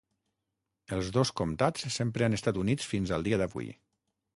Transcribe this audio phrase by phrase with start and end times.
[0.97, 3.75] Els dos comtats sempre han estat units fins al dia d'avui.